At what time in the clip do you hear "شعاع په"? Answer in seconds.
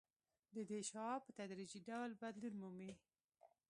0.89-1.29